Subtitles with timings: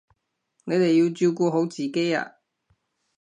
[0.63, 2.31] 你哋要照顧好自己啊